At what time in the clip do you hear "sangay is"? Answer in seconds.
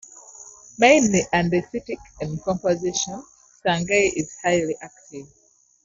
3.63-4.35